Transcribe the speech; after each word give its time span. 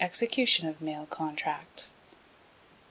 Execution 0.03 0.67
of 0.67 0.81
Mail 0.81 1.05
Contracts. 1.05 1.89
7. 1.89 1.95